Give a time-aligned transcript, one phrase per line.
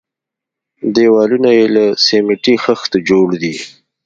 [0.95, 3.55] دېوالونه يې له سميټي خښتو جوړ دي.